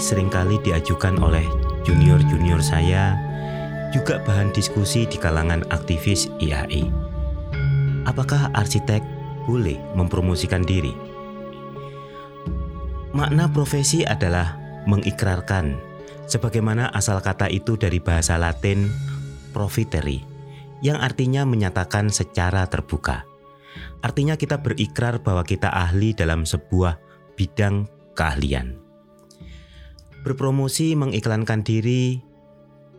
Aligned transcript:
sering 0.00 0.32
kali 0.32 0.60
diajukan 0.62 1.16
oleh 1.20 1.44
junior-junior 1.84 2.60
saya, 2.60 3.16
juga 3.94 4.20
bahan 4.24 4.50
diskusi 4.52 5.08
di 5.08 5.16
kalangan 5.16 5.62
aktivis 5.72 6.28
IAI. 6.42 6.90
Apakah 8.06 8.54
arsitek 8.54 9.02
boleh 9.46 9.78
mempromosikan 9.98 10.62
diri? 10.62 10.94
Makna 13.16 13.48
profesi 13.48 14.04
adalah 14.04 14.60
mengikrarkan, 14.84 15.80
sebagaimana 16.28 16.92
asal 16.92 17.18
kata 17.24 17.48
itu 17.48 17.74
dari 17.80 17.98
bahasa 17.98 18.36
Latin 18.36 18.86
profiteri, 19.56 20.20
yang 20.84 21.00
artinya 21.00 21.48
menyatakan 21.48 22.12
secara 22.12 22.68
terbuka. 22.68 23.24
Artinya 24.04 24.36
kita 24.36 24.60
berikrar 24.60 25.18
bahwa 25.24 25.42
kita 25.42 25.72
ahli 25.72 26.12
dalam 26.12 26.44
sebuah 26.44 27.00
bidang 27.34 27.88
keahlian. 28.12 28.85
Berpromosi 30.26 30.98
mengiklankan 30.98 31.62
diri 31.62 32.18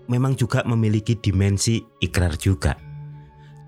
memang 0.08 0.40
juga 0.40 0.64
memiliki 0.64 1.20
dimensi 1.20 1.84
ikrar 2.00 2.40
juga. 2.40 2.80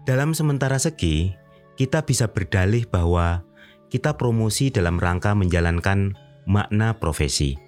Dalam 0.07 0.31
sementara 0.31 0.79
segi, 0.79 1.35
kita 1.75 2.07
bisa 2.07 2.31
berdalih 2.31 2.87
bahwa 2.87 3.43
kita 3.91 4.15
promosi 4.15 4.71
dalam 4.71 4.95
rangka 4.95 5.35
menjalankan 5.35 6.15
makna 6.47 6.95
profesi, 7.03 7.59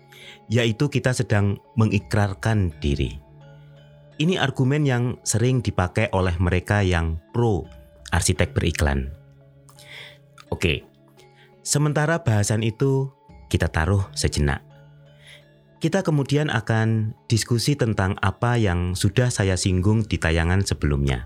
yaitu 0.48 0.88
kita 0.88 1.12
sedang 1.12 1.60
mengikrarkan 1.76 2.72
diri. 2.80 3.20
Ini 4.16 4.40
argumen 4.40 4.88
yang 4.88 5.20
sering 5.28 5.60
dipakai 5.60 6.08
oleh 6.16 6.40
mereka 6.40 6.80
yang 6.88 7.20
pro 7.36 7.68
arsitek 8.16 8.56
beriklan. 8.56 9.12
Oke, 10.48 10.88
sementara 11.68 12.24
bahasan 12.24 12.64
itu 12.64 13.12
kita 13.52 13.68
taruh 13.68 14.08
sejenak. 14.16 14.71
Kita 15.82 16.06
kemudian 16.06 16.54
akan 16.54 17.18
diskusi 17.26 17.74
tentang 17.74 18.14
apa 18.22 18.54
yang 18.54 18.94
sudah 18.94 19.34
saya 19.34 19.58
singgung 19.58 20.06
di 20.06 20.22
tayangan 20.22 20.62
sebelumnya, 20.62 21.26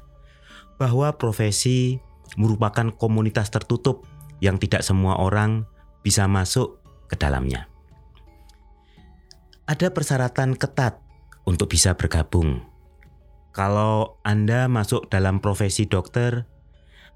bahwa 0.79 1.11
profesi 1.19 1.99
merupakan 2.39 2.87
komunitas 2.95 3.51
tertutup 3.51 4.07
yang 4.39 4.55
tidak 4.55 4.79
semua 4.79 5.19
orang 5.19 5.67
bisa 6.07 6.23
masuk 6.31 6.79
ke 7.11 7.19
dalamnya. 7.19 7.67
Ada 9.67 9.91
persyaratan 9.91 10.55
ketat 10.55 11.03
untuk 11.43 11.75
bisa 11.75 11.91
bergabung. 11.99 12.63
Kalau 13.51 14.23
Anda 14.23 14.71
masuk 14.71 15.11
dalam 15.11 15.43
profesi 15.43 15.83
dokter, 15.83 16.47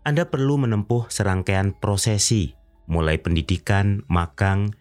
Anda 0.04 0.28
perlu 0.28 0.60
menempuh 0.60 1.08
serangkaian 1.08 1.72
prosesi, 1.72 2.52
mulai 2.92 3.16
pendidikan, 3.16 4.04
magang, 4.12 4.76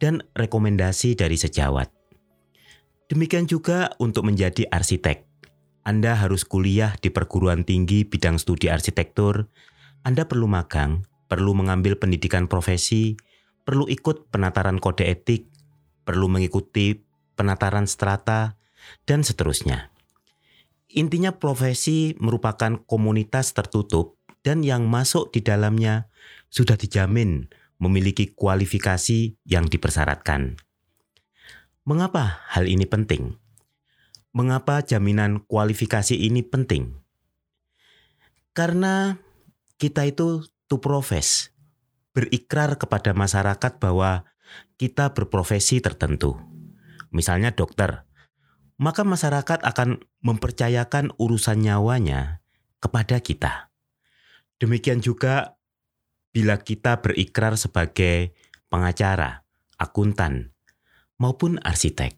dan 0.00 0.24
rekomendasi 0.32 1.14
dari 1.14 1.36
sejawat. 1.36 1.92
Demikian 3.12 3.44
juga 3.44 3.92
untuk 4.00 4.24
menjadi 4.26 4.66
arsitek. 4.72 5.28
Anda 5.84 6.16
harus 6.16 6.48
kuliah 6.48 6.96
di 6.98 7.12
perguruan 7.12 7.62
tinggi 7.68 8.08
bidang 8.08 8.40
studi 8.40 8.72
arsitektur, 8.72 9.46
Anda 10.02 10.24
perlu 10.24 10.48
magang, 10.48 11.04
perlu 11.28 11.52
mengambil 11.52 12.00
pendidikan 12.00 12.48
profesi, 12.48 13.14
perlu 13.68 13.84
ikut 13.86 14.32
penataran 14.32 14.80
kode 14.80 15.04
etik, 15.04 15.52
perlu 16.08 16.32
mengikuti 16.32 16.96
penataran 17.36 17.84
strata, 17.84 18.56
dan 19.04 19.20
seterusnya. 19.20 19.92
Intinya 20.90 21.36
profesi 21.36 22.18
merupakan 22.18 22.82
komunitas 22.82 23.54
tertutup 23.54 24.18
dan 24.42 24.64
yang 24.66 24.88
masuk 24.90 25.30
di 25.30 25.44
dalamnya 25.44 26.10
sudah 26.50 26.74
dijamin 26.74 27.46
memiliki 27.80 28.30
kualifikasi 28.36 29.40
yang 29.48 29.66
dipersyaratkan. 29.66 30.60
Mengapa 31.88 32.44
hal 32.52 32.68
ini 32.68 32.84
penting? 32.84 33.40
Mengapa 34.36 34.84
jaminan 34.84 35.42
kualifikasi 35.48 36.14
ini 36.14 36.44
penting? 36.44 37.00
Karena 38.52 39.16
kita 39.80 40.06
itu 40.06 40.44
to 40.68 40.78
profess, 40.78 41.50
berikrar 42.12 42.76
kepada 42.76 43.16
masyarakat 43.16 43.80
bahwa 43.80 44.28
kita 44.76 45.16
berprofesi 45.16 45.80
tertentu. 45.82 46.36
Misalnya 47.10 47.50
dokter, 47.50 48.06
maka 48.78 49.02
masyarakat 49.02 49.66
akan 49.66 50.04
mempercayakan 50.22 51.16
urusan 51.18 51.64
nyawanya 51.64 52.44
kepada 52.78 53.18
kita. 53.18 53.72
Demikian 54.60 55.00
juga 55.00 55.59
bila 56.30 56.58
kita 56.62 57.02
berikrar 57.02 57.58
sebagai 57.58 58.34
pengacara, 58.70 59.42
akuntan, 59.78 60.54
maupun 61.18 61.58
arsitek. 61.62 62.16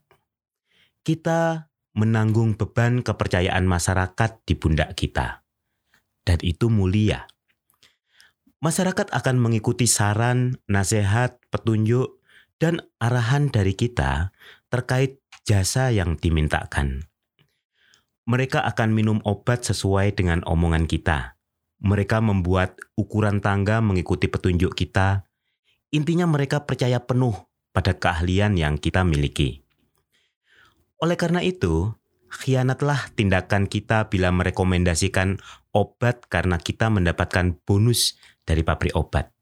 Kita 1.02 1.68
menanggung 1.96 2.56
beban 2.56 3.02
kepercayaan 3.02 3.66
masyarakat 3.66 4.30
di 4.46 4.54
pundak 4.54 4.94
kita. 4.94 5.42
Dan 6.22 6.38
itu 6.40 6.70
mulia 6.70 7.26
masyarakat 8.62 9.10
akan 9.10 9.36
mengikuti 9.42 9.90
saran, 9.90 10.62
nasihat, 10.70 11.42
petunjuk, 11.50 12.22
dan 12.62 12.86
arahan 13.02 13.50
dari 13.50 13.74
kita 13.74 14.30
terkait 14.70 15.18
jasa 15.42 15.90
yang 15.90 16.14
dimintakan. 16.14 17.10
Mereka 18.22 18.62
akan 18.62 18.94
minum 18.94 19.18
obat 19.26 19.66
sesuai 19.66 20.14
dengan 20.14 20.46
omongan 20.46 20.86
kita. 20.86 21.34
Mereka 21.82 22.22
membuat 22.22 22.78
ukuran 22.94 23.42
tangga 23.42 23.82
mengikuti 23.82 24.30
petunjuk 24.30 24.78
kita. 24.78 25.26
Intinya, 25.90 26.30
mereka 26.30 26.62
percaya 26.62 27.02
penuh 27.02 27.34
pada 27.74 27.98
keahlian 27.98 28.54
yang 28.54 28.78
kita 28.78 29.02
miliki. 29.02 29.66
Oleh 31.02 31.18
karena 31.18 31.42
itu, 31.42 31.90
khianatlah 32.30 33.10
tindakan 33.18 33.66
kita 33.66 34.06
bila 34.06 34.30
merekomendasikan 34.30 35.42
obat 35.74 36.24
karena 36.30 36.56
kita 36.62 36.88
mendapatkan 36.88 37.58
bonus 37.66 38.16
dari 38.46 38.62
pabrik 38.62 38.94
obat. 38.94 39.34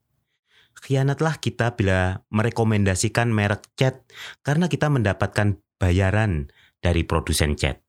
Khianatlah 0.80 1.36
kita 1.38 1.76
bila 1.76 2.24
merekomendasikan 2.32 3.28
merek 3.28 3.68
cat 3.76 4.00
karena 4.40 4.66
kita 4.72 4.88
mendapatkan 4.88 5.60
bayaran 5.76 6.48
dari 6.80 7.04
produsen 7.04 7.54
cat. 7.54 7.84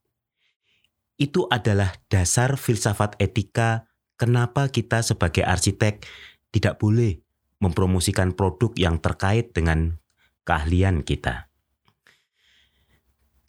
Itu 1.16 1.48
adalah 1.48 1.96
dasar 2.12 2.60
filsafat 2.60 3.16
etika 3.22 3.88
kenapa 4.22 4.70
kita 4.70 5.02
sebagai 5.02 5.42
arsitek 5.42 6.06
tidak 6.54 6.78
boleh 6.78 7.18
mempromosikan 7.58 8.38
produk 8.38 8.70
yang 8.78 9.02
terkait 9.02 9.50
dengan 9.50 9.98
keahlian 10.46 11.02
kita. 11.02 11.50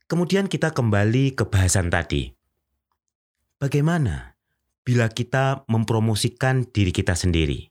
Kemudian 0.09 0.49
kita 0.49 0.73
kembali 0.73 1.37
ke 1.37 1.45
bahasan 1.45 1.93
tadi. 1.93 2.33
Bagaimana 3.61 4.33
bila 4.81 5.13
kita 5.13 5.69
mempromosikan 5.69 6.65
diri 6.69 6.91
kita 6.93 7.13
sendiri. 7.13 7.69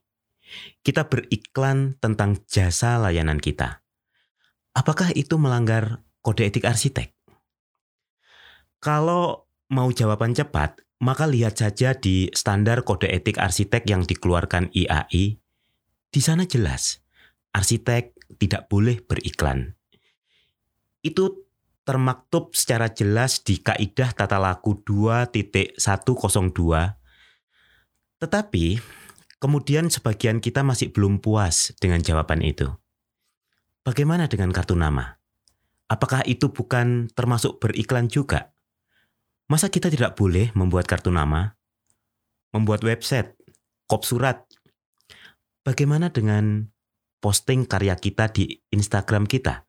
Kita 0.84 1.08
beriklan 1.08 1.96
tentang 1.98 2.38
jasa 2.44 3.00
layanan 3.00 3.40
kita. 3.40 3.80
Apakah 4.72 5.12
itu 5.12 5.36
melanggar 5.40 6.04
kode 6.20 6.48
etik 6.48 6.68
arsitek? 6.68 7.12
Kalau 8.82 9.48
mau 9.72 9.88
jawaban 9.92 10.34
cepat, 10.36 10.80
maka 11.02 11.26
lihat 11.26 11.58
saja 11.58 11.98
di 11.98 12.30
standar 12.30 12.86
kode 12.86 13.10
etik 13.10 13.42
arsitek 13.42 13.82
yang 13.90 14.06
dikeluarkan 14.06 14.70
IAI. 14.70 15.42
Di 16.12 16.20
sana 16.22 16.46
jelas, 16.46 17.02
arsitek 17.50 18.14
tidak 18.38 18.70
boleh 18.70 19.02
beriklan. 19.02 19.74
Itu 21.02 21.42
termaktub 21.82 22.54
secara 22.54 22.94
jelas 22.94 23.42
di 23.42 23.58
Kaidah 23.58 24.14
Tata 24.14 24.38
Laku 24.38 24.78
2.102 24.86 25.82
tetapi 28.22 28.78
kemudian 29.42 29.90
sebagian 29.90 30.38
kita 30.38 30.62
masih 30.62 30.94
belum 30.94 31.18
puas 31.18 31.74
dengan 31.82 31.98
jawaban 31.98 32.38
itu. 32.46 32.70
Bagaimana 33.82 34.30
dengan 34.30 34.54
kartu 34.54 34.78
nama? 34.78 35.18
Apakah 35.90 36.22
itu 36.30 36.54
bukan 36.54 37.10
termasuk 37.10 37.58
beriklan 37.58 38.06
juga? 38.06 38.51
Masa 39.52 39.68
kita 39.68 39.92
tidak 39.92 40.16
boleh 40.16 40.48
membuat 40.56 40.88
kartu 40.88 41.12
nama? 41.12 41.52
Membuat 42.56 42.88
website, 42.88 43.36
kop 43.84 44.00
surat? 44.00 44.48
Bagaimana 45.60 46.08
dengan 46.08 46.72
posting 47.20 47.68
karya 47.68 47.92
kita 48.00 48.32
di 48.32 48.48
Instagram 48.72 49.28
kita? 49.28 49.68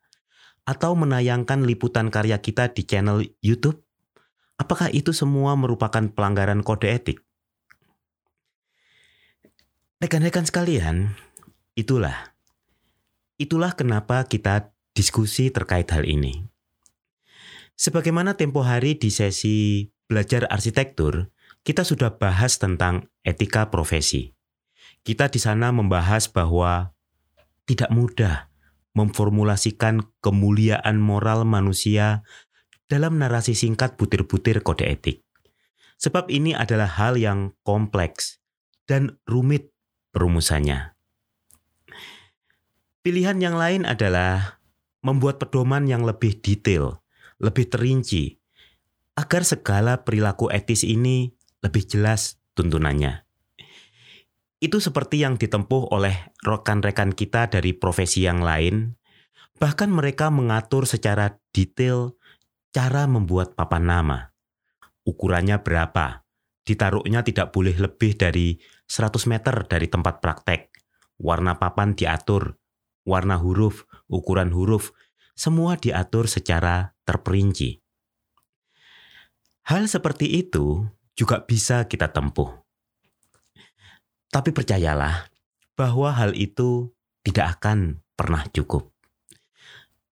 Atau 0.63 0.95
menayangkan 0.95 1.67
liputan 1.67 2.07
karya 2.07 2.39
kita 2.39 2.71
di 2.71 2.87
channel 2.87 3.27
YouTube? 3.43 3.83
Apakah 4.55 4.87
itu 4.87 5.11
semua 5.11 5.59
merupakan 5.59 6.07
pelanggaran 6.07 6.63
kode 6.63 6.87
etik? 6.87 7.19
Rekan-rekan 9.99 10.47
sekalian, 10.47 11.11
itulah 11.75 12.31
itulah 13.35 13.75
kenapa 13.75 14.23
kita 14.31 14.71
diskusi 14.95 15.51
terkait 15.51 15.91
hal 15.91 16.07
ini. 16.07 16.52
Sebagaimana 17.73 18.37
tempo 18.37 18.61
hari 18.61 18.95
di 18.95 19.09
sesi 19.09 19.89
belajar 20.05 20.45
arsitektur, 20.49 21.33
kita 21.65 21.81
sudah 21.81 22.21
bahas 22.21 22.61
tentang 22.61 23.09
etika 23.25 23.73
profesi. 23.73 24.35
Kita 25.03 25.27
di 25.27 25.39
sana 25.41 25.73
membahas 25.73 26.31
bahwa 26.31 26.93
tidak 27.67 27.91
mudah 27.91 28.47
memformulasikan 28.93 30.05
kemuliaan 30.21 31.01
moral 31.01 31.43
manusia 31.43 32.21
dalam 32.87 33.17
narasi 33.17 33.57
singkat 33.57 33.97
butir-butir 33.97 34.61
kode 34.61 34.85
etik. 34.85 35.25
Sebab 35.97 36.29
ini 36.29 36.53
adalah 36.53 36.87
hal 36.87 37.17
yang 37.17 37.57
kompleks 37.65 38.37
dan 38.85 39.17
rumit 39.25 39.71
perumusannya. 40.13 40.93
Pilihan 43.03 43.39
yang 43.43 43.59
lain 43.59 43.83
adalah 43.83 44.61
membuat 45.03 45.39
pedoman 45.39 45.83
yang 45.87 46.07
lebih 46.07 46.39
detail, 46.39 47.02
lebih 47.43 47.67
terinci, 47.67 48.39
agar 49.19 49.43
segala 49.43 50.07
perilaku 50.07 50.47
etis 50.47 50.87
ini 50.87 51.29
lebih 51.59 51.83
jelas 51.83 52.39
tuntunannya. 52.55 53.27
Itu 54.63 54.79
seperti 54.79 55.19
yang 55.19 55.35
ditempuh 55.35 55.91
oleh 55.91 56.31
rekan-rekan 56.39 57.11
kita 57.11 57.51
dari 57.51 57.75
profesi 57.75 58.23
yang 58.23 58.39
lain, 58.39 58.95
bahkan 59.59 59.91
mereka 59.91 60.31
mengatur 60.31 60.87
secara 60.87 61.35
detail 61.51 62.15
cara 62.71 63.03
membuat 63.05 63.59
papan 63.59 63.83
nama. 63.83 64.19
Ukurannya 65.03 65.59
berapa? 65.59 66.23
Ditaruhnya 66.63 67.27
tidak 67.27 67.51
boleh 67.51 67.75
lebih 67.75 68.15
dari 68.15 68.55
100 68.87 69.27
meter 69.27 69.67
dari 69.67 69.91
tempat 69.91 70.23
praktek. 70.23 70.71
Warna 71.19 71.59
papan 71.59 71.91
diatur, 71.91 72.55
warna 73.03 73.35
huruf, 73.35 73.83
ukuran 74.07 74.55
huruf, 74.55 74.95
semua 75.35 75.75
diatur 75.75 76.31
secara 76.31 76.92
terperinci. 77.03 77.79
Hal 79.63 79.87
seperti 79.87 80.27
itu 80.43 80.83
juga 81.15 81.43
bisa 81.47 81.87
kita 81.87 82.11
tempuh. 82.11 82.51
Tapi 84.27 84.49
percayalah 84.49 85.29
bahwa 85.77 86.09
hal 86.11 86.33
itu 86.33 86.91
tidak 87.23 87.59
akan 87.59 88.01
pernah 88.17 88.43
cukup. 88.51 88.91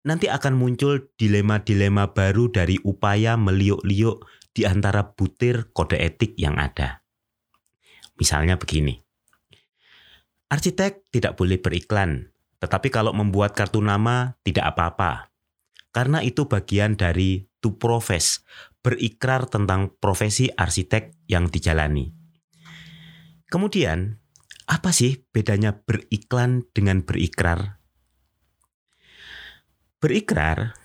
Nanti 0.01 0.29
akan 0.29 0.57
muncul 0.57 1.13
dilema-dilema 1.13 2.13
baru 2.13 2.49
dari 2.49 2.81
upaya 2.81 3.37
meliuk-liuk 3.37 4.25
di 4.51 4.65
antara 4.65 5.13
butir 5.13 5.69
kode 5.73 5.97
etik 5.97 6.33
yang 6.37 6.57
ada. 6.57 7.05
Misalnya 8.17 8.57
begini. 8.57 8.97
Arsitek 10.51 11.07
tidak 11.13 11.39
boleh 11.39 11.61
beriklan, 11.61 12.33
tetapi 12.59 12.91
kalau 12.91 13.15
membuat 13.15 13.55
kartu 13.55 13.79
nama 13.79 14.35
tidak 14.43 14.75
apa-apa. 14.75 15.30
Karena 15.91 16.23
itu 16.23 16.47
bagian 16.47 16.95
dari 16.95 17.43
to 17.59 17.75
profess, 17.75 18.43
berikrar 18.79 19.45
tentang 19.47 19.93
profesi 19.99 20.47
arsitek 20.47 21.27
yang 21.27 21.51
dijalani. 21.51 22.15
Kemudian, 23.51 24.23
apa 24.71 24.95
sih 24.95 25.27
bedanya 25.35 25.83
beriklan 25.83 26.63
dengan 26.71 27.03
berikrar? 27.03 27.83
Berikrar 29.99 30.79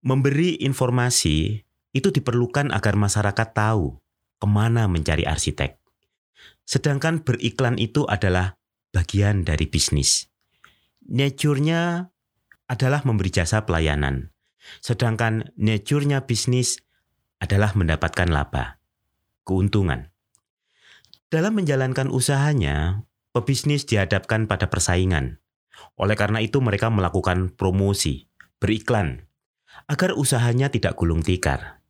memberi 0.00 0.58
informasi 0.64 1.60
itu 1.92 2.08
diperlukan 2.12 2.72
agar 2.72 2.96
masyarakat 2.96 3.48
tahu 3.52 4.00
ke 4.36 4.46
mana 4.48 4.88
mencari 4.88 5.28
arsitek. 5.28 5.76
Sedangkan 6.66 7.22
beriklan 7.22 7.78
itu 7.78 8.08
adalah 8.08 8.58
bagian 8.90 9.46
dari 9.46 9.70
bisnis. 9.70 10.28
Nature-nya 11.06 12.10
adalah 12.66 13.06
memberi 13.06 13.30
jasa 13.30 13.62
pelayanan. 13.62 14.35
Sedangkan 14.80 15.52
nature-nya 15.56 16.24
bisnis 16.24 16.80
adalah 17.42 17.72
mendapatkan 17.76 18.28
laba, 18.28 18.80
keuntungan. 19.44 20.10
Dalam 21.26 21.58
menjalankan 21.58 22.08
usahanya, 22.08 23.04
pebisnis 23.34 23.84
dihadapkan 23.84 24.48
pada 24.48 24.70
persaingan. 24.72 25.42
Oleh 26.00 26.16
karena 26.16 26.40
itu 26.40 26.62
mereka 26.64 26.88
melakukan 26.88 27.52
promosi, 27.52 28.32
beriklan, 28.56 29.28
agar 29.84 30.16
usahanya 30.16 30.72
tidak 30.72 30.96
gulung 30.96 31.20
tikar. 31.20 31.84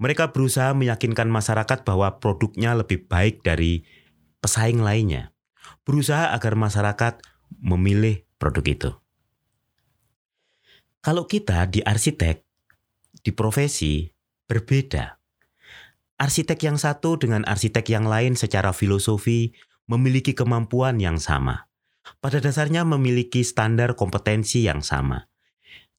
Mereka 0.00 0.32
berusaha 0.32 0.76
meyakinkan 0.76 1.28
masyarakat 1.28 1.84
bahwa 1.84 2.20
produknya 2.20 2.72
lebih 2.76 3.08
baik 3.08 3.44
dari 3.44 3.84
pesaing 4.40 4.80
lainnya. 4.80 5.32
Berusaha 5.84 6.32
agar 6.32 6.56
masyarakat 6.56 7.20
memilih 7.60 8.24
produk 8.40 8.64
itu. 8.64 8.90
Kalau 11.00 11.24
kita 11.24 11.64
di 11.64 11.80
arsitek, 11.80 12.44
di 13.24 13.32
profesi, 13.32 14.04
berbeda. 14.44 15.16
Arsitek 16.20 16.60
yang 16.68 16.76
satu 16.76 17.16
dengan 17.16 17.40
arsitek 17.48 17.88
yang 17.88 18.04
lain 18.04 18.36
secara 18.36 18.76
filosofi 18.76 19.56
memiliki 19.88 20.36
kemampuan 20.36 21.00
yang 21.00 21.16
sama. 21.16 21.72
Pada 22.20 22.36
dasarnya 22.44 22.84
memiliki 22.84 23.40
standar 23.40 23.96
kompetensi 23.96 24.68
yang 24.68 24.84
sama. 24.84 25.24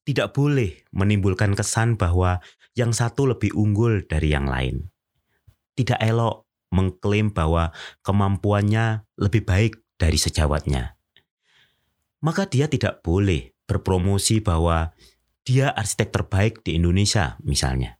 Tidak 0.06 0.30
boleh 0.30 0.86
menimbulkan 0.94 1.58
kesan 1.58 1.98
bahwa 1.98 2.38
yang 2.78 2.94
satu 2.94 3.26
lebih 3.26 3.50
unggul 3.58 4.06
dari 4.06 4.30
yang 4.30 4.46
lain. 4.46 4.86
Tidak 5.74 5.98
elok 5.98 6.46
mengklaim 6.70 7.34
bahwa 7.34 7.74
kemampuannya 8.06 9.02
lebih 9.18 9.42
baik 9.42 9.82
dari 9.98 10.18
sejawatnya. 10.18 10.94
Maka 12.22 12.46
dia 12.46 12.70
tidak 12.70 13.02
boleh 13.02 13.51
berpromosi 13.66 14.42
bahwa 14.42 14.94
dia 15.42 15.74
arsitek 15.74 16.08
terbaik 16.14 16.62
di 16.62 16.78
Indonesia 16.78 17.38
misalnya. 17.42 17.98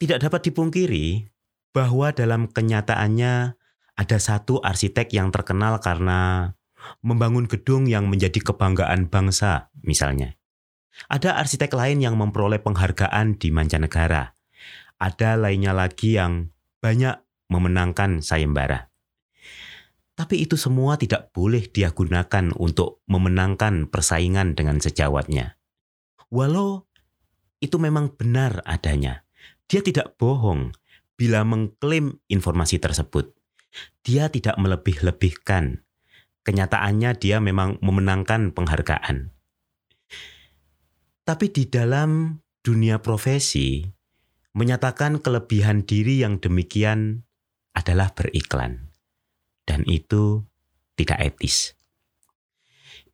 Tidak 0.00 0.18
dapat 0.18 0.50
dipungkiri 0.50 1.28
bahwa 1.70 2.10
dalam 2.10 2.50
kenyataannya 2.50 3.54
ada 4.00 4.16
satu 4.16 4.64
arsitek 4.64 5.12
yang 5.12 5.28
terkenal 5.28 5.78
karena 5.78 6.52
membangun 7.04 7.44
gedung 7.44 7.84
yang 7.84 8.08
menjadi 8.08 8.40
kebanggaan 8.40 9.12
bangsa, 9.12 9.68
misalnya. 9.84 10.40
Ada 11.06 11.36
arsitek 11.40 11.72
lain 11.76 12.00
yang 12.00 12.16
memperoleh 12.16 12.60
penghargaan 12.60 13.36
di 13.36 13.52
mancanegara. 13.52 14.36
Ada 15.00 15.36
lainnya 15.36 15.72
lagi 15.72 16.16
yang 16.16 16.52
banyak 16.80 17.16
memenangkan 17.48 18.20
sayembara. 18.20 18.89
Tapi 20.20 20.44
itu 20.44 20.60
semua 20.60 21.00
tidak 21.00 21.32
boleh 21.32 21.64
dia 21.64 21.96
gunakan 21.96 22.52
untuk 22.60 23.00
memenangkan 23.08 23.88
persaingan 23.88 24.52
dengan 24.52 24.76
sejawatnya. 24.76 25.56
Walau 26.28 26.84
itu 27.64 27.80
memang 27.80 28.12
benar 28.20 28.60
adanya, 28.68 29.24
dia 29.64 29.80
tidak 29.80 30.20
bohong 30.20 30.76
bila 31.16 31.40
mengklaim 31.48 32.20
informasi 32.28 32.76
tersebut. 32.76 33.32
Dia 34.04 34.28
tidak 34.28 34.60
melebih-lebihkan. 34.60 35.88
Kenyataannya 36.44 37.16
dia 37.16 37.40
memang 37.40 37.80
memenangkan 37.80 38.52
penghargaan. 38.52 39.32
Tapi 41.24 41.46
di 41.48 41.64
dalam 41.64 42.36
dunia 42.60 43.00
profesi, 43.00 43.88
menyatakan 44.52 45.24
kelebihan 45.24 45.88
diri 45.88 46.20
yang 46.20 46.44
demikian 46.44 47.24
adalah 47.72 48.12
beriklan. 48.12 48.89
Dan 49.70 49.86
itu 49.86 50.42
tidak 50.98 51.22
etis. 51.22 51.78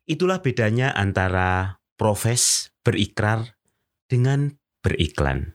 Itulah 0.09 0.41
bedanya 0.41 0.89
antara 0.89 1.77
profes 2.01 2.73
berikrar 2.81 3.53
dengan 4.09 4.57
beriklan. 4.81 5.53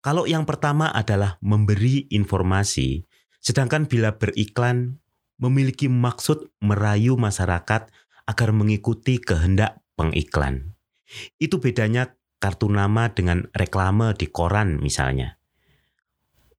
Kalau 0.00 0.24
yang 0.24 0.48
pertama 0.48 0.88
adalah 0.88 1.36
memberi 1.44 2.08
informasi, 2.08 3.04
sedangkan 3.36 3.84
bila 3.84 4.16
beriklan 4.16 4.96
memiliki 5.36 5.92
maksud 5.92 6.48
merayu 6.64 7.20
masyarakat 7.20 7.92
agar 8.24 8.48
mengikuti 8.56 9.20
kehendak 9.20 9.84
pengiklan. 9.92 10.72
Itu 11.36 11.60
bedanya 11.60 12.16
kartu 12.40 12.72
nama 12.72 13.12
dengan 13.12 13.44
reklame 13.52 14.16
di 14.16 14.32
koran 14.32 14.80
misalnya. 14.80 15.36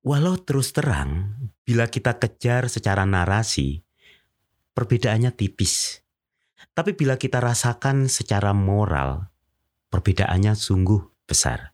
Walau 0.01 0.37
terus 0.37 0.73
terang, 0.73 1.37
bila 1.71 1.87
kita 1.87 2.19
kejar 2.19 2.67
secara 2.67 3.07
narasi, 3.07 3.79
perbedaannya 4.75 5.31
tipis. 5.31 6.03
Tapi 6.75 6.99
bila 6.99 7.15
kita 7.15 7.39
rasakan 7.39 8.11
secara 8.11 8.51
moral, 8.51 9.31
perbedaannya 9.87 10.51
sungguh 10.51 10.99
besar. 11.23 11.71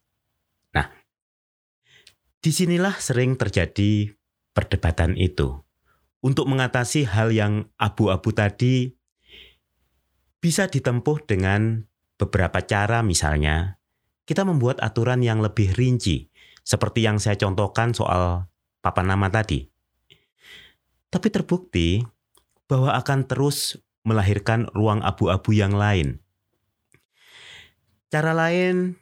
Di 2.38 2.54
sinilah 2.54 2.94
sering 3.02 3.34
terjadi 3.36 4.14
perdebatan 4.54 5.18
itu. 5.18 5.66
Untuk 6.22 6.46
mengatasi 6.46 7.10
hal 7.10 7.34
yang 7.34 7.74
abu-abu 7.82 8.30
tadi, 8.30 8.94
bisa 10.38 10.70
ditempuh 10.70 11.26
dengan 11.26 11.90
beberapa 12.22 12.62
cara 12.62 13.02
misalnya, 13.02 13.82
kita 14.30 14.46
membuat 14.46 14.78
aturan 14.86 15.26
yang 15.26 15.42
lebih 15.42 15.74
rinci, 15.74 16.30
seperti 16.62 17.04
yang 17.04 17.18
saya 17.18 17.36
contohkan 17.42 17.98
soal 17.98 18.48
papan 18.86 19.12
nama 19.12 19.34
tadi. 19.34 19.77
Tapi 21.08 21.28
terbukti 21.32 22.04
bahwa 22.68 22.96
akan 23.00 23.28
terus 23.28 23.80
melahirkan 24.04 24.68
ruang 24.76 25.04
abu-abu 25.04 25.56
yang 25.56 25.76
lain. 25.76 26.20
Cara 28.08 28.32
lain 28.32 28.96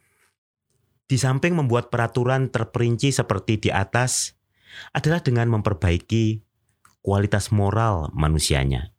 di 1.06 1.14
samping 1.14 1.54
membuat 1.54 1.90
peraturan 1.90 2.50
terperinci 2.50 3.14
seperti 3.14 3.62
di 3.62 3.70
atas, 3.70 4.34
adalah 4.92 5.22
dengan 5.22 5.48
memperbaiki 5.54 6.42
kualitas 7.00 7.54
moral 7.54 8.10
manusianya. 8.12 8.90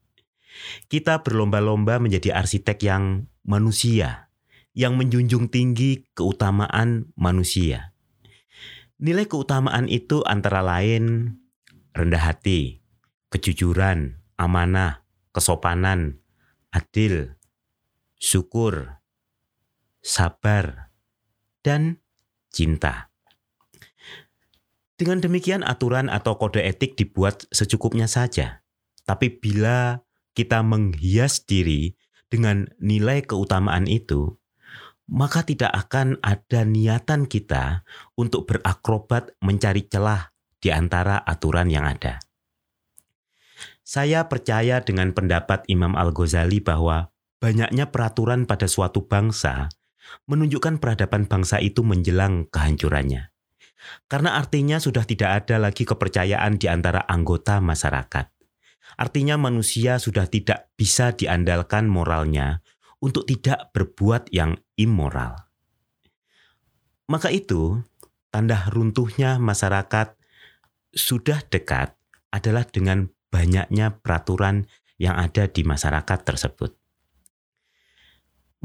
Kita 0.87 1.21
berlomba-lomba 1.21 2.01
menjadi 2.01 2.33
arsitek 2.33 2.79
yang 2.81 3.29
manusia 3.45 4.31
yang 4.77 4.93
menjunjung 4.93 5.49
tinggi 5.49 6.05
keutamaan 6.13 7.09
manusia. 7.17 7.97
Nilai 9.01 9.25
keutamaan 9.25 9.89
itu 9.89 10.21
antara 10.25 10.61
lain 10.61 11.37
rendah 11.93 12.21
hati, 12.33 12.81
kejujuran, 13.33 14.21
amanah, 14.39 15.03
kesopanan, 15.35 16.21
adil, 16.71 17.35
syukur, 18.17 19.01
sabar, 20.01 20.91
dan 21.61 21.99
cinta. 22.51 23.11
Dengan 24.97 25.21
demikian 25.21 25.61
aturan 25.61 26.09
atau 26.09 26.41
kode 26.41 26.65
etik 26.65 26.97
dibuat 26.97 27.45
secukupnya 27.53 28.09
saja. 28.09 28.65
Tapi 29.05 29.29
bila 29.29 30.01
kita 30.33 30.65
menghias 30.65 31.45
diri 31.45 31.93
dengan 32.33 32.65
nilai 32.81 33.21
keutamaan 33.21 33.85
itu, 33.85 34.35
maka 35.07 35.45
tidak 35.45 35.71
akan 35.71 36.19
ada 36.19 36.67
niatan 36.67 37.29
kita 37.29 37.87
untuk 38.19 38.49
berakrobat 38.49 39.31
mencari 39.39 39.87
celah 39.87 40.35
di 40.59 40.73
antara 40.73 41.21
aturan 41.23 41.71
yang 41.71 41.87
ada. 41.87 42.19
Saya 43.87 44.27
percaya 44.27 44.83
dengan 44.83 45.15
pendapat 45.15 45.63
Imam 45.71 45.95
Al-Ghazali 45.95 46.59
bahwa 46.59 47.07
banyaknya 47.39 47.87
peraturan 47.87 48.43
pada 48.43 48.67
suatu 48.67 49.07
bangsa 49.07 49.71
menunjukkan 50.27 50.83
peradaban 50.83 51.23
bangsa 51.23 51.63
itu 51.63 51.87
menjelang 51.87 52.51
kehancurannya. 52.51 53.31
Karena 54.11 54.35
artinya 54.35 54.83
sudah 54.83 55.07
tidak 55.07 55.39
ada 55.47 55.55
lagi 55.63 55.87
kepercayaan 55.87 56.59
di 56.59 56.67
antara 56.67 57.07
anggota 57.07 57.63
masyarakat. 57.63 58.27
Artinya 58.99 59.39
manusia 59.39 60.03
sudah 60.03 60.27
tidak 60.27 60.67
bisa 60.75 61.15
diandalkan 61.15 61.87
moralnya 61.87 62.59
untuk 62.99 63.23
tidak 63.23 63.71
berbuat 63.71 64.35
yang 64.35 64.59
immoral. 64.75 65.47
Maka 67.07 67.31
itu, 67.31 67.87
tanda 68.35 68.67
runtuhnya 68.67 69.39
masyarakat 69.39 70.11
sudah 70.91 71.39
dekat 71.47 71.95
adalah 72.35 72.67
dengan 72.67 73.15
banyaknya 73.29 73.99
peraturan 73.99 74.67
yang 74.97 75.15
ada 75.19 75.45
di 75.45 75.61
masyarakat 75.61 76.19
tersebut. 76.25 76.73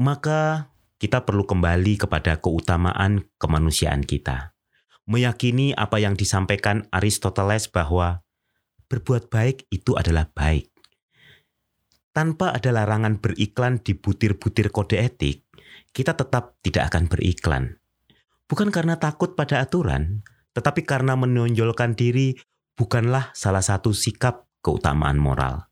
Maka 0.01 0.73
kita 0.97 1.21
perlu 1.21 1.45
kembali 1.45 1.99
kepada 2.01 2.39
keutamaan 2.41 3.27
kemanusiaan 3.37 4.01
kita 4.01 4.53
meyakini 5.03 5.75
apa 5.75 5.99
yang 5.99 6.15
disampaikan 6.15 6.87
Aristoteles 6.91 7.67
bahwa 7.67 8.23
berbuat 8.87 9.27
baik 9.27 9.67
itu 9.71 9.95
adalah 9.99 10.31
baik. 10.31 10.71
Tanpa 12.13 12.53
ada 12.53 12.69
larangan 12.69 13.17
beriklan 13.17 13.81
di 13.81 13.97
butir-butir 13.97 14.69
kode 14.69 15.01
etik, 15.01 15.49
kita 15.91 16.13
tetap 16.13 16.61
tidak 16.61 16.93
akan 16.93 17.09
beriklan. 17.09 17.81
Bukan 18.45 18.69
karena 18.69 19.01
takut 19.01 19.33
pada 19.33 19.65
aturan, 19.65 20.21
tetapi 20.53 20.85
karena 20.85 21.17
menonjolkan 21.17 21.97
diri 21.97 22.37
bukanlah 22.77 23.33
salah 23.33 23.65
satu 23.65 23.97
sikap 23.97 24.45
keutamaan 24.63 25.19
moral. 25.19 25.67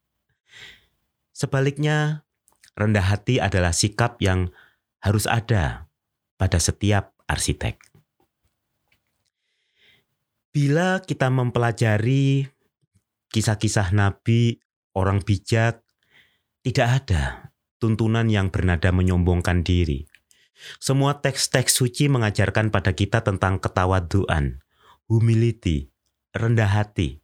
Sebaliknya, 1.31 2.27
rendah 2.75 3.07
hati 3.07 3.39
adalah 3.41 3.71
sikap 3.71 4.19
yang 4.19 4.53
harus 5.01 5.25
ada 5.25 5.89
pada 6.37 6.59
setiap 6.61 7.17
arsitek. 7.25 7.79
Bila 10.51 10.99
kita 10.99 11.31
mempelajari 11.31 12.43
kisah-kisah 13.31 13.95
nabi, 13.95 14.59
orang 14.91 15.23
bijak, 15.23 15.79
tidak 16.61 16.87
ada 17.01 17.55
tuntunan 17.79 18.27
yang 18.27 18.51
bernada 18.51 18.91
menyombongkan 18.91 19.63
diri. 19.63 20.05
Semua 20.77 21.17
teks-teks 21.17 21.73
suci 21.73 22.05
mengajarkan 22.11 22.69
pada 22.69 22.93
kita 22.93 23.25
tentang 23.25 23.57
ketawaduan, 23.57 24.61
humility, 25.09 25.89
rendah 26.37 26.69
hati. 26.69 27.20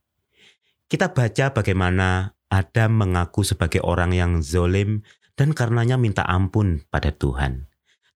Kita 0.87 1.11
baca 1.11 1.51
bagaimana 1.51 2.31
Adam 2.47 2.95
mengaku 2.95 3.43
sebagai 3.43 3.83
orang 3.83 4.15
yang 4.15 4.39
zolim 4.39 5.03
dan 5.35 5.51
karenanya 5.51 5.99
minta 5.99 6.23
ampun 6.23 6.87
pada 6.87 7.11
Tuhan. 7.11 7.67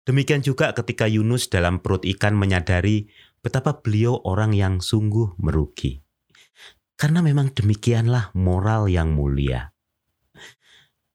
Demikian 0.07 0.39
juga 0.39 0.71
ketika 0.71 1.03
Yunus 1.03 1.51
dalam 1.51 1.83
perut 1.83 2.07
ikan 2.07 2.31
menyadari 2.31 3.11
betapa 3.43 3.83
beliau 3.83 4.23
orang 4.23 4.55
yang 4.55 4.79
sungguh 4.79 5.35
merugi. 5.35 5.99
Karena 6.95 7.19
memang 7.19 7.51
demikianlah 7.51 8.31
moral 8.39 8.87
yang 8.87 9.19
mulia. 9.19 9.75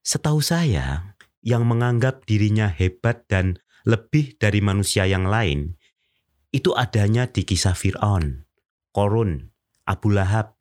Setahu 0.05 0.45
saya, 0.45 1.17
yang 1.41 1.65
menganggap 1.65 2.29
dirinya 2.29 2.69
hebat 2.69 3.25
dan 3.33 3.59
lebih 3.89 4.37
dari 4.37 4.61
manusia 4.61 5.09
yang 5.09 5.25
lain, 5.25 5.79
itu 6.53 6.75
adanya 6.77 7.31
di 7.31 7.49
kisah 7.49 7.75
Fir'aun, 7.75 8.45
Korun, 8.93 9.55
Abu 9.87 10.11
Lahab, 10.11 10.56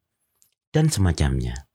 dan 0.76 0.92
semacamnya. 0.92 1.72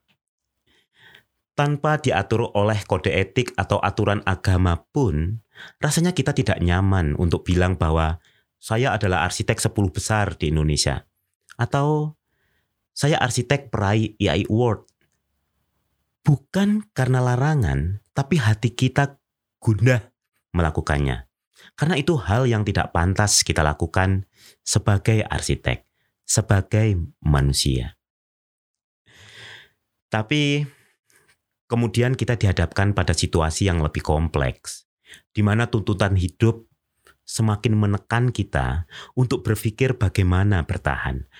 Tanpa 1.57 1.97
diatur 1.97 2.53
oleh 2.53 2.77
kode 2.85 3.09
etik 3.09 3.57
atau 3.57 3.81
aturan 3.81 4.21
agama 4.29 4.85
pun, 4.93 5.41
rasanya 5.81 6.13
kita 6.13 6.37
tidak 6.37 6.61
nyaman 6.61 7.17
untuk 7.17 7.41
bilang 7.41 7.81
bahwa 7.81 8.21
saya 8.61 8.93
adalah 8.93 9.25
arsitek 9.25 9.57
10 9.57 9.73
besar 9.89 10.37
di 10.37 10.53
Indonesia. 10.53 11.09
Atau 11.57 12.13
saya 12.93 13.17
arsitek 13.17 13.73
peraih 13.73 14.13
IAI 14.21 14.45
Award. 14.45 14.85
Bukan 16.21 16.93
karena 16.93 17.17
larangan, 17.25 18.05
tapi 18.13 18.37
hati 18.37 18.77
kita 18.77 19.17
gundah 19.57 20.13
melakukannya. 20.53 21.25
Karena 21.73 21.97
itu 21.97 22.13
hal 22.21 22.45
yang 22.45 22.61
tidak 22.61 22.93
pantas 22.93 23.41
kita 23.41 23.65
lakukan 23.65 24.29
sebagai 24.61 25.25
arsitek, 25.25 25.89
sebagai 26.21 27.01
manusia. 27.25 28.00
Tapi 30.11 30.67
kemudian 31.71 32.19
kita 32.19 32.35
dihadapkan 32.35 32.91
pada 32.91 33.15
situasi 33.15 33.71
yang 33.71 33.79
lebih 33.79 34.03
kompleks, 34.03 34.91
di 35.31 35.39
mana 35.39 35.71
tuntutan 35.71 36.19
hidup 36.19 36.67
semakin 37.23 37.79
menekan 37.79 38.35
kita 38.35 38.91
untuk 39.15 39.47
berpikir 39.47 39.95
bagaimana 39.95 40.67
bertahan. 40.67 41.31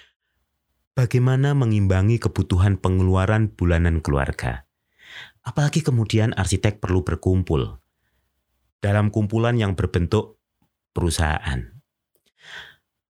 Bagaimana 0.95 1.51
mengimbangi 1.51 2.23
kebutuhan 2.23 2.79
pengeluaran 2.79 3.51
bulanan 3.51 3.99
keluarga. 3.99 4.63
Apalagi 5.43 5.83
kemudian 5.83 6.31
arsitek 6.31 6.79
perlu 6.79 7.03
berkumpul 7.03 7.81
dalam 8.79 9.11
kumpulan 9.11 9.59
yang 9.59 9.75
berbentuk 9.75 10.39
perusahaan. 10.95 11.75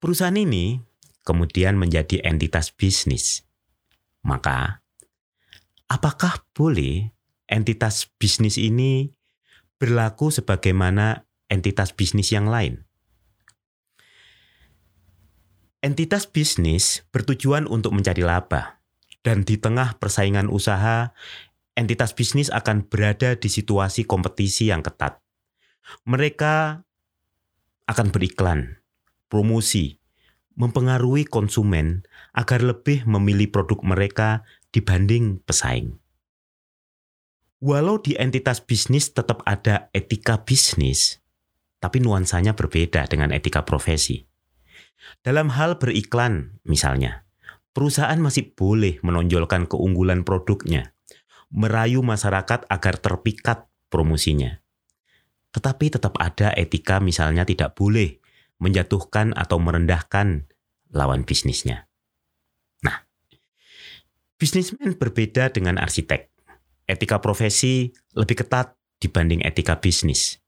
Perusahaan 0.01 0.33
ini 0.33 0.81
kemudian 1.21 1.77
menjadi 1.77 2.25
entitas 2.25 2.73
bisnis. 2.73 3.45
Maka, 4.25 4.80
apakah 5.91 6.47
boleh 6.55 7.11
entitas 7.51 8.07
bisnis 8.15 8.55
ini 8.55 9.11
berlaku 9.75 10.31
sebagaimana 10.31 11.27
entitas 11.51 11.91
bisnis 11.91 12.31
yang 12.31 12.47
lain. 12.47 12.87
Entitas 15.83 16.31
bisnis 16.31 17.03
bertujuan 17.11 17.67
untuk 17.67 17.91
mencari 17.91 18.23
laba, 18.23 18.79
dan 19.25 19.43
di 19.43 19.59
tengah 19.59 19.99
persaingan 19.99 20.47
usaha, 20.47 21.11
entitas 21.75 22.15
bisnis 22.15 22.47
akan 22.53 22.87
berada 22.87 23.35
di 23.35 23.49
situasi 23.51 24.07
kompetisi 24.07 24.71
yang 24.71 24.85
ketat. 24.85 25.19
Mereka 26.07 26.85
akan 27.89 28.07
beriklan, 28.13 28.79
promosi, 29.27 29.99
mempengaruhi 30.55 31.25
konsumen 31.25 32.05
agar 32.37 32.61
lebih 32.61 33.03
memilih 33.09 33.49
produk 33.49 33.81
mereka 33.81 34.45
dibanding 34.71 35.43
pesaing. 35.43 35.99
Walau 37.61 38.01
di 38.01 38.17
entitas 38.17 38.57
bisnis 38.57 39.13
tetap 39.13 39.45
ada 39.45 39.93
etika 39.93 40.41
bisnis, 40.41 41.21
tapi 41.77 42.01
nuansanya 42.01 42.57
berbeda 42.57 43.05
dengan 43.05 43.29
etika 43.29 43.61
profesi. 43.61 44.25
Dalam 45.21 45.53
hal 45.53 45.77
beriklan, 45.77 46.57
misalnya, 46.65 47.29
perusahaan 47.77 48.17
masih 48.17 48.57
boleh 48.57 48.97
menonjolkan 49.05 49.69
keunggulan 49.69 50.25
produknya, 50.25 50.97
merayu 51.53 52.01
masyarakat 52.01 52.65
agar 52.65 52.95
terpikat 52.97 53.69
promosinya. 53.93 54.63
Tetapi 55.51 55.99
tetap 55.99 56.15
ada 56.17 56.55
etika 56.55 57.03
misalnya 57.03 57.43
tidak 57.43 57.75
boleh 57.75 58.23
menjatuhkan 58.57 59.35
atau 59.35 59.59
merendahkan 59.59 60.47
lawan 60.95 61.27
bisnisnya. 61.27 61.90
Bisnismen 64.41 64.97
berbeda 64.97 65.53
dengan 65.53 65.77
arsitek. 65.77 66.33
Etika 66.89 67.21
profesi 67.21 67.93
lebih 68.17 68.41
ketat 68.41 68.73
dibanding 68.97 69.45
etika 69.45 69.77
bisnis. 69.77 70.41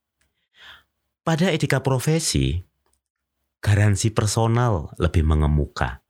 Pada 1.22 1.54
etika 1.54 1.86
profesi, 1.86 2.58
garansi 3.62 4.10
personal 4.10 4.90
lebih 4.98 5.22
mengemuka. 5.22 6.02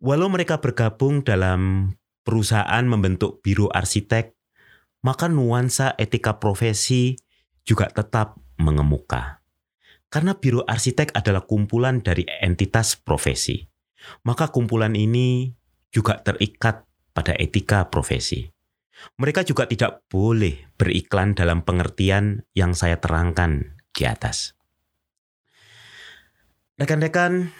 Walau 0.00 0.32
mereka 0.32 0.64
bergabung 0.64 1.20
dalam 1.20 1.92
perusahaan 2.24 2.88
membentuk 2.88 3.44
biro 3.44 3.68
arsitek, 3.68 4.32
maka 5.04 5.28
nuansa 5.28 5.92
etika 6.00 6.40
profesi 6.40 7.12
juga 7.60 7.92
tetap 7.92 8.40
mengemuka. 8.56 9.44
Karena 10.08 10.32
Biro 10.32 10.64
Arsitek 10.64 11.12
adalah 11.12 11.44
kumpulan 11.44 12.00
dari 12.00 12.24
entitas 12.40 12.96
profesi, 12.96 13.66
maka 14.24 14.48
kumpulan 14.48 14.94
ini 14.94 15.52
juga 15.94 16.18
terikat 16.18 16.82
pada 17.14 17.38
etika 17.38 17.86
profesi. 17.86 18.50
Mereka 19.14 19.46
juga 19.46 19.70
tidak 19.70 20.02
boleh 20.10 20.74
beriklan 20.74 21.38
dalam 21.38 21.62
pengertian 21.62 22.42
yang 22.58 22.74
saya 22.74 22.98
terangkan 22.98 23.78
di 23.94 24.02
atas. 24.02 24.58
Rekan-rekan, 26.74 27.54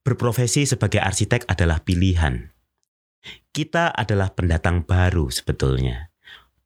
berprofesi 0.00 0.64
sebagai 0.64 1.04
arsitek 1.04 1.44
adalah 1.44 1.84
pilihan. 1.84 2.56
Kita 3.52 3.92
adalah 3.92 4.32
pendatang 4.32 4.88
baru 4.88 5.28
sebetulnya. 5.28 6.08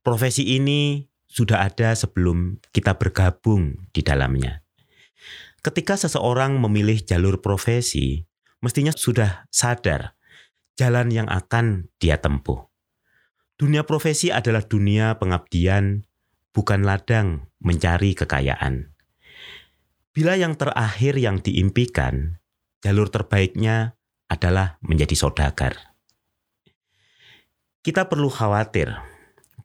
Profesi 0.06 0.54
ini 0.54 1.02
sudah 1.26 1.66
ada 1.66 1.94
sebelum 1.98 2.62
kita 2.70 2.94
bergabung 2.94 3.90
di 3.90 4.02
dalamnya. 4.06 4.62
Ketika 5.58 5.98
seseorang 5.98 6.58
memilih 6.62 7.02
jalur 7.02 7.42
profesi, 7.42 8.22
mestinya 8.62 8.94
sudah 8.94 9.50
sadar 9.50 10.17
jalan 10.78 11.10
yang 11.10 11.26
akan 11.26 11.90
dia 11.98 12.22
tempuh. 12.22 12.70
Dunia 13.58 13.82
profesi 13.82 14.30
adalah 14.30 14.62
dunia 14.62 15.18
pengabdian, 15.18 16.06
bukan 16.54 16.86
ladang 16.86 17.50
mencari 17.58 18.14
kekayaan. 18.14 18.94
Bila 20.14 20.38
yang 20.38 20.54
terakhir 20.54 21.18
yang 21.18 21.42
diimpikan, 21.42 22.38
jalur 22.78 23.10
terbaiknya 23.10 23.98
adalah 24.30 24.78
menjadi 24.78 25.18
saudagar. 25.18 25.74
Kita 27.82 28.06
perlu 28.06 28.30
khawatir 28.30 28.94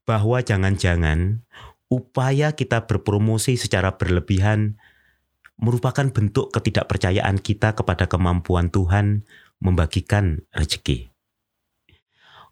bahwa 0.10 0.42
jangan-jangan 0.42 1.46
upaya 1.94 2.58
kita 2.58 2.90
berpromosi 2.90 3.62
secara 3.62 4.02
berlebihan 4.02 4.82
merupakan 5.62 6.10
bentuk 6.10 6.50
ketidakpercayaan 6.50 7.38
kita 7.38 7.78
kepada 7.78 8.10
kemampuan 8.10 8.74
Tuhan 8.74 9.30
membagikan 9.64 10.44
rezeki. 10.52 11.08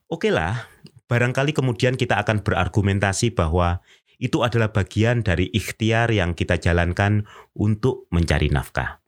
Oke 0.07 0.31
lah, 0.31 0.71
barangkali 1.11 1.51
kemudian 1.51 1.99
kita 1.99 2.15
akan 2.23 2.39
berargumentasi 2.39 3.35
bahwa 3.35 3.83
itu 4.15 4.47
adalah 4.47 4.71
bagian 4.71 5.25
dari 5.25 5.51
ikhtiar 5.51 6.07
yang 6.15 6.31
kita 6.31 6.55
jalankan 6.55 7.27
untuk 7.51 8.07
mencari 8.15 8.47
nafkah. 8.47 9.03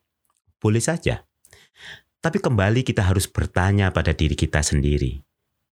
Boleh 0.59 0.83
saja. 0.83 1.23
Tapi 2.23 2.39
kembali 2.39 2.87
kita 2.87 3.03
harus 3.03 3.27
bertanya 3.27 3.91
pada 3.91 4.15
diri 4.15 4.35
kita 4.35 4.63
sendiri. 4.63 5.19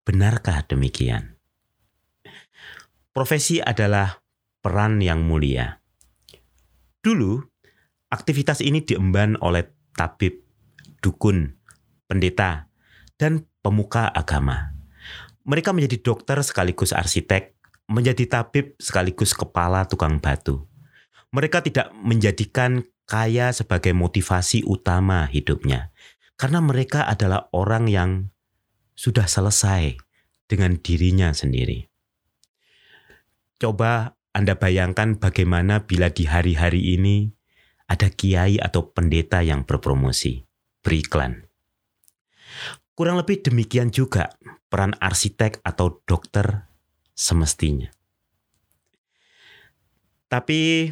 Benarkah 0.01 0.65
demikian? 0.65 1.38
Profesi 3.13 3.62
adalah 3.62 4.17
peran 4.59 4.98
yang 4.98 5.21
mulia. 5.21 5.77
Dulu, 7.05 7.38
aktivitas 8.09 8.65
ini 8.65 8.81
diemban 8.81 9.38
oleh 9.39 9.69
tabib, 9.93 10.41
dukun, 11.05 11.58
pendeta, 12.09 12.65
dan 13.21 13.45
pemuka 13.61 14.09
agama. 14.09 14.73
Mereka 15.45 15.69
menjadi 15.69 16.01
dokter 16.01 16.41
sekaligus 16.41 16.89
arsitek, 16.89 17.53
menjadi 17.85 18.25
tabib 18.25 18.73
sekaligus 18.81 19.37
kepala 19.37 19.85
tukang 19.85 20.17
batu. 20.17 20.65
Mereka 21.29 21.61
tidak 21.61 21.93
menjadikan 21.93 22.81
kaya 23.05 23.53
sebagai 23.53 23.93
motivasi 23.93 24.65
utama 24.65 25.29
hidupnya, 25.29 25.93
karena 26.37 26.61
mereka 26.61 27.05
adalah 27.05 27.49
orang 27.53 27.85
yang 27.85 28.11
sudah 28.97 29.29
selesai 29.29 29.97
dengan 30.45 30.77
dirinya 30.81 31.33
sendiri. 31.33 31.89
Coba 33.60 34.17
Anda 34.31 34.55
bayangkan 34.55 35.17
bagaimana 35.17 35.84
bila 35.84 36.13
di 36.13 36.29
hari-hari 36.29 36.95
ini 36.95 37.34
ada 37.89 38.13
kiai 38.13 38.62
atau 38.62 38.93
pendeta 38.93 39.41
yang 39.41 39.65
berpromosi, 39.65 40.45
beriklan. 40.86 41.48
Kurang 42.99 43.15
lebih 43.15 43.39
demikian 43.39 43.95
juga 43.95 44.27
peran 44.67 44.91
arsitek 44.99 45.63
atau 45.63 46.03
dokter 46.03 46.67
semestinya. 47.15 47.88
Tapi 50.27 50.91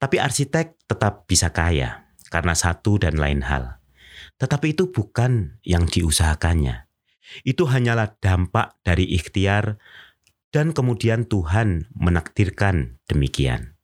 tapi 0.00 0.16
arsitek 0.16 0.88
tetap 0.88 1.28
bisa 1.28 1.52
kaya 1.52 2.08
karena 2.32 2.56
satu 2.56 2.96
dan 2.96 3.20
lain 3.20 3.44
hal. 3.44 3.84
Tetapi 4.40 4.72
itu 4.72 4.88
bukan 4.88 5.60
yang 5.60 5.84
diusahakannya. 5.84 6.88
Itu 7.44 7.68
hanyalah 7.68 8.16
dampak 8.16 8.80
dari 8.80 9.12
ikhtiar 9.12 9.76
dan 10.56 10.72
kemudian 10.72 11.28
Tuhan 11.28 11.92
menakdirkan 11.92 12.96
demikian. 13.12 13.76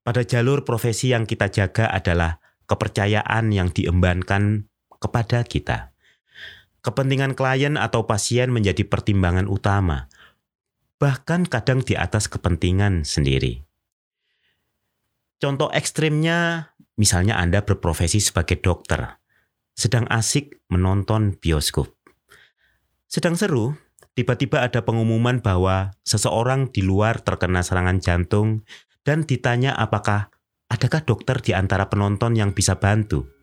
Pada 0.00 0.24
jalur 0.24 0.64
profesi 0.64 1.12
yang 1.12 1.28
kita 1.28 1.52
jaga 1.52 1.92
adalah 1.92 2.40
kepercayaan 2.64 3.52
yang 3.52 3.68
diembankan 3.68 4.64
kepada 4.96 5.44
kita. 5.44 5.89
Kepentingan 6.80 7.36
klien 7.36 7.76
atau 7.76 8.08
pasien 8.08 8.48
menjadi 8.48 8.88
pertimbangan 8.88 9.44
utama, 9.52 10.08
bahkan 10.96 11.44
kadang 11.44 11.84
di 11.84 11.92
atas 11.92 12.28
kepentingan 12.28 13.04
sendiri. 13.04 13.68
Contoh 15.40 15.72
ekstrimnya, 15.72 16.72
misalnya 17.00 17.40
Anda 17.40 17.64
berprofesi 17.64 18.20
sebagai 18.20 18.60
dokter, 18.60 19.20
sedang 19.72 20.04
asik 20.12 20.60
menonton 20.68 21.36
bioskop. 21.40 21.88
Sedang 23.08 23.36
seru, 23.40 23.72
tiba-tiba 24.12 24.60
ada 24.60 24.84
pengumuman 24.84 25.40
bahwa 25.40 25.96
seseorang 26.04 26.68
di 26.68 26.84
luar 26.84 27.24
terkena 27.24 27.64
serangan 27.64 28.04
jantung 28.04 28.68
dan 29.00 29.24
ditanya 29.24 29.72
apakah 29.72 30.28
adakah 30.68 31.02
dokter 31.02 31.40
di 31.40 31.56
antara 31.56 31.88
penonton 31.88 32.36
yang 32.36 32.52
bisa 32.52 32.76
bantu. 32.76 33.39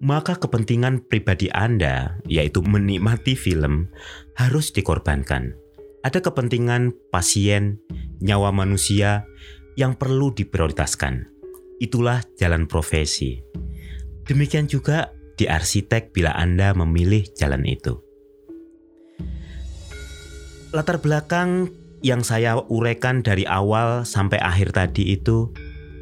Maka 0.00 0.40
kepentingan 0.40 1.12
pribadi 1.12 1.52
Anda, 1.52 2.16
yaitu 2.24 2.64
menikmati 2.64 3.36
film, 3.36 3.92
harus 4.32 4.72
dikorbankan. 4.72 5.52
Ada 6.00 6.24
kepentingan 6.24 6.96
pasien, 7.12 7.84
nyawa 8.24 8.48
manusia 8.48 9.28
yang 9.76 9.92
perlu 10.00 10.32
diprioritaskan. 10.32 11.28
Itulah 11.84 12.24
jalan 12.40 12.64
profesi. 12.64 13.44
Demikian 14.24 14.72
juga 14.72 15.12
di 15.36 15.44
arsitek 15.44 16.16
bila 16.16 16.32
Anda 16.32 16.72
memilih 16.72 17.28
jalan 17.36 17.68
itu. 17.68 18.00
Latar 20.72 21.04
belakang 21.04 21.76
yang 22.00 22.24
saya 22.24 22.56
uraikan 22.56 23.20
dari 23.20 23.44
awal 23.44 24.08
sampai 24.08 24.40
akhir 24.40 24.72
tadi 24.72 25.12
itu 25.12 25.52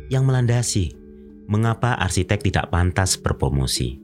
yang 0.06 0.22
melandasi 0.22 0.97
mengapa 1.48 1.96
arsitek 1.96 2.44
tidak 2.44 2.68
pantas 2.68 3.16
berpromosi. 3.16 3.98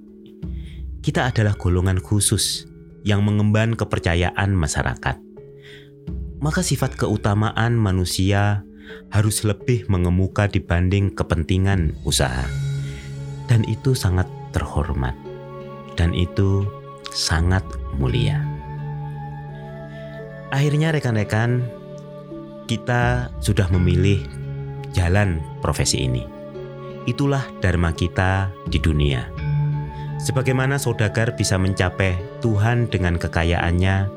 Kita 1.04 1.28
adalah 1.28 1.54
golongan 1.60 2.00
khusus 2.00 2.64
yang 3.04 3.20
mengemban 3.20 3.76
kepercayaan 3.76 4.56
masyarakat. 4.56 5.20
Maka 6.40 6.60
sifat 6.64 6.96
keutamaan 6.96 7.76
manusia 7.76 8.64
harus 9.12 9.44
lebih 9.44 9.84
mengemuka 9.92 10.48
dibanding 10.48 11.12
kepentingan 11.12 11.92
usaha. 12.08 12.48
Dan 13.44 13.68
itu 13.68 13.92
sangat 13.92 14.24
terhormat. 14.56 15.12
Dan 16.00 16.16
itu 16.16 16.64
sangat 17.12 17.62
mulia. 18.00 18.40
Akhirnya 20.48 20.88
rekan-rekan, 20.96 21.60
kita 22.64 23.28
sudah 23.44 23.68
memilih 23.68 24.24
jalan 24.96 25.44
profesi 25.60 26.08
ini. 26.08 26.33
Itulah 27.04 27.44
dharma 27.60 27.92
kita 27.92 28.48
di 28.68 28.80
dunia. 28.80 29.28
Sebagaimana 30.24 30.80
saudagar 30.80 31.36
bisa 31.36 31.60
mencapai 31.60 32.16
Tuhan 32.40 32.88
dengan 32.88 33.20
kekayaannya, 33.20 34.08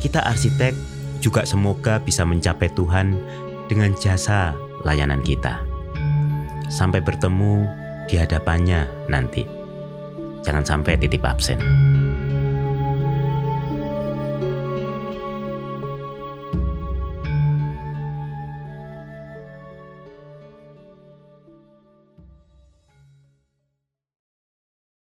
kita 0.00 0.24
arsitek 0.24 0.72
juga 1.20 1.44
semoga 1.44 2.00
bisa 2.00 2.24
mencapai 2.24 2.72
Tuhan 2.72 3.20
dengan 3.68 3.92
jasa 4.00 4.56
layanan 4.80 5.20
kita. 5.20 5.60
Sampai 6.72 7.04
bertemu 7.04 7.68
di 8.08 8.16
hadapannya 8.16 8.88
nanti. 9.12 9.44
Jangan 10.42 10.64
sampai 10.64 10.96
titip 10.98 11.22
absen. 11.22 11.60